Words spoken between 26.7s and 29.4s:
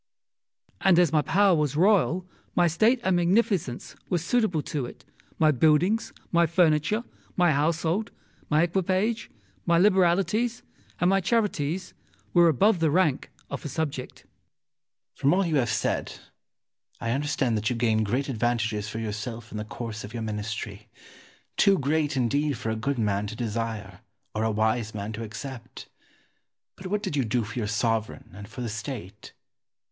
But what did you do for your sovereign and for the State?